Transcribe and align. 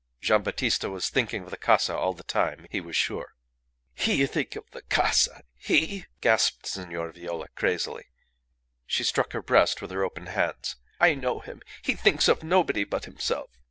Gian' 0.19 0.41
Battista 0.41 0.89
was 0.89 1.09
thinking 1.09 1.43
of 1.43 1.51
the 1.51 1.57
casa 1.57 1.95
all 1.95 2.13
the 2.15 2.23
time, 2.23 2.65
he 2.71 2.81
was 2.81 2.95
sure. 2.95 3.35
"He 3.93 4.25
think 4.25 4.55
of 4.55 4.63
the 4.71 4.81
casa! 4.81 5.43
He!" 5.55 6.07
gasped 6.21 6.65
Signora 6.65 7.13
Viola, 7.13 7.49
crazily. 7.49 8.05
She 8.87 9.03
struck 9.03 9.33
her 9.33 9.43
breast 9.43 9.79
with 9.79 9.91
her 9.91 10.03
open 10.03 10.25
hands. 10.25 10.75
"I 10.99 11.13
know 11.13 11.41
him. 11.41 11.61
He 11.83 11.93
thinks 11.93 12.27
of 12.27 12.41
nobody 12.41 12.83
but 12.83 13.05
himself." 13.05 13.51